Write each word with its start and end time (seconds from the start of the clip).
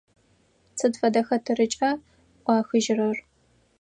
Сыд 0.77 0.93
фэдэ 0.99 1.21
хэтэрыкӏа 1.27 1.89
ӏуахыжьырэр? 2.43 3.17